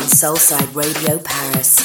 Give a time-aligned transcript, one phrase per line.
[0.00, 1.78] on Soulside Radio Paris.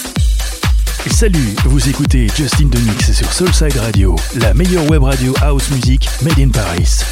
[1.11, 6.39] Salut, vous écoutez Justin Demix sur Soulside Radio, la meilleure web radio house music made
[6.39, 7.03] in Paris.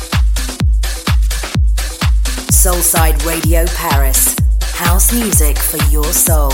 [2.51, 4.35] Soulside Radio Paris,
[4.77, 6.51] house music for your soul.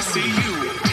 [0.00, 0.87] see you.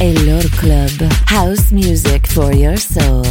[0.00, 0.90] Elor Club,
[1.26, 3.24] house music for your soul.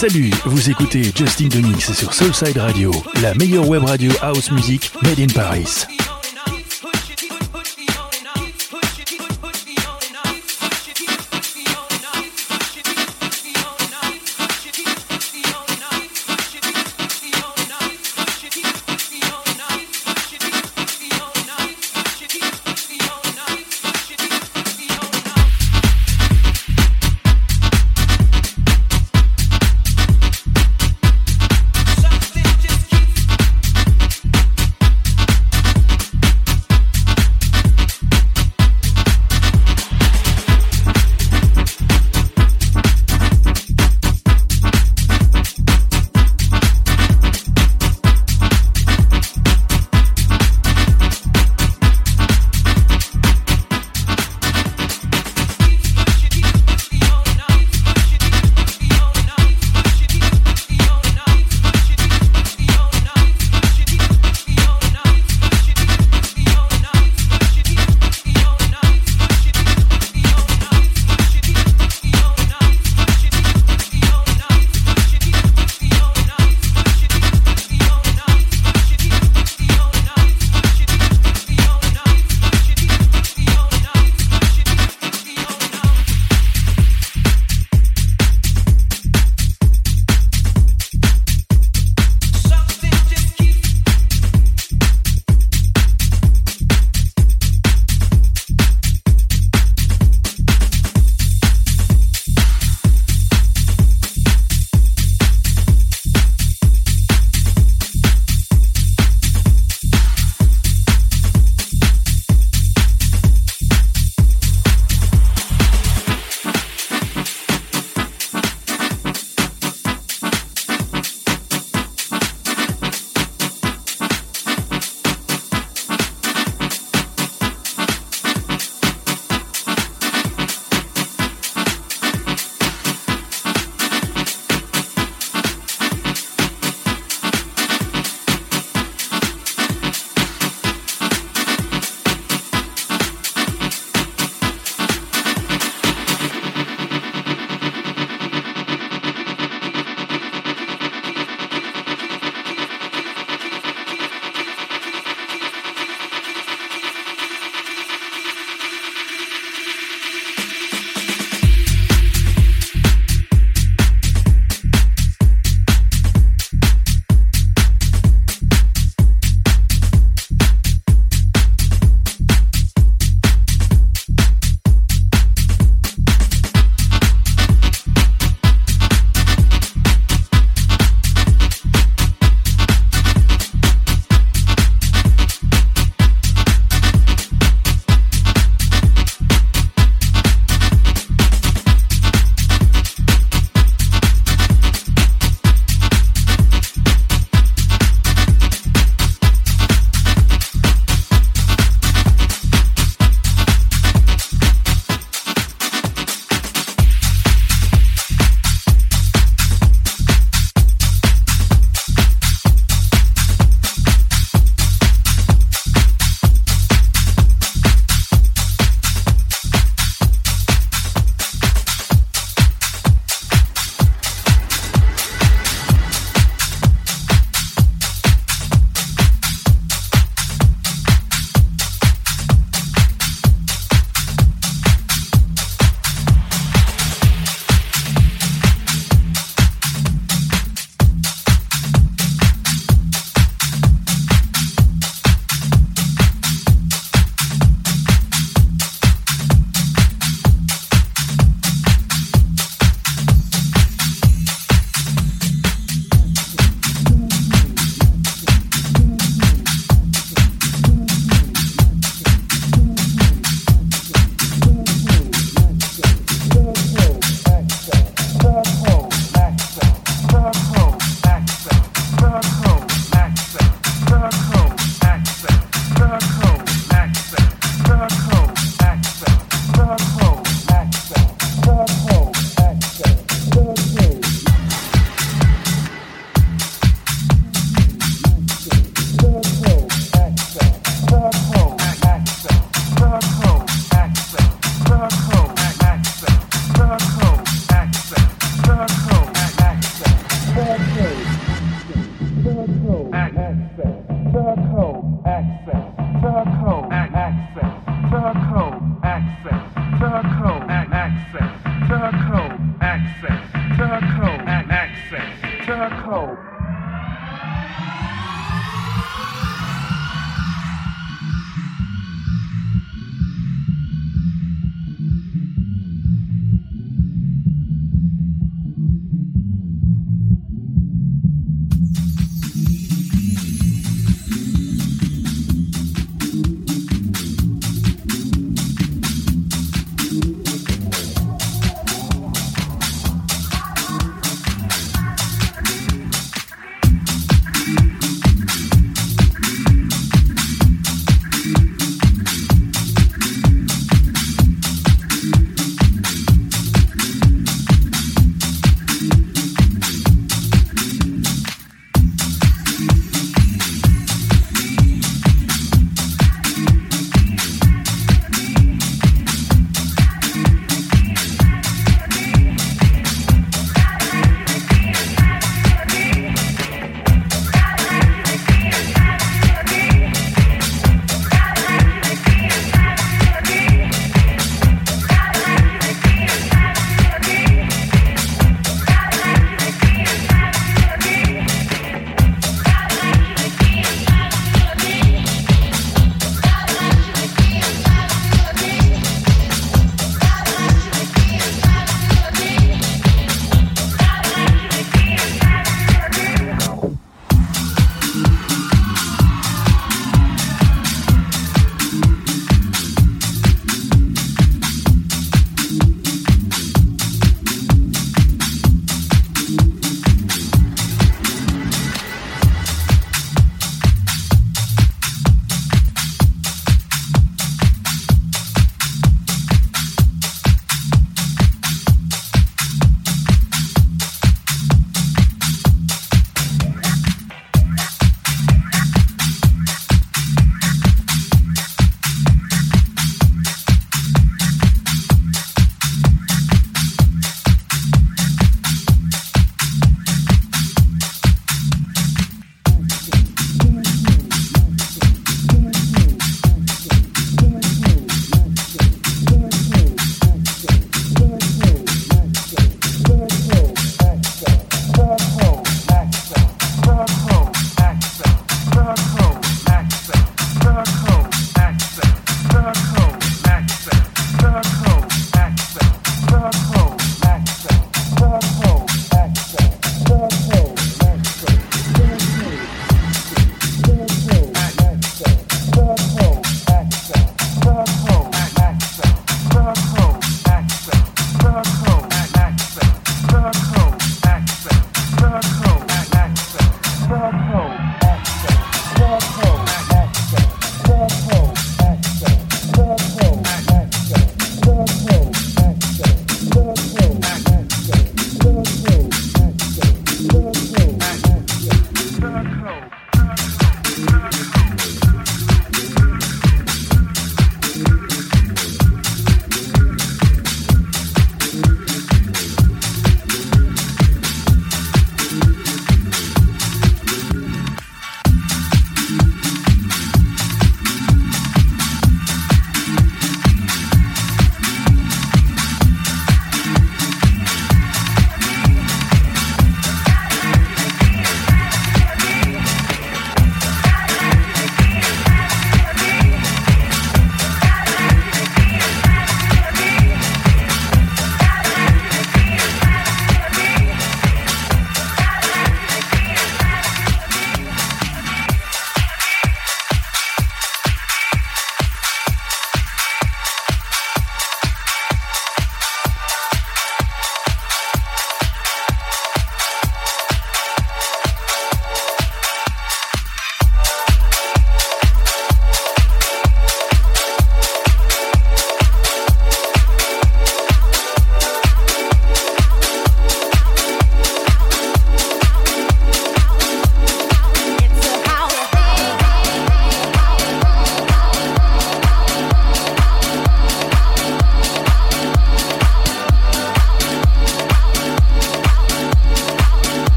[0.00, 5.20] Salut, vous écoutez Justin Demix sur Soulside Radio, la meilleure web radio house music made
[5.20, 5.99] in Paris.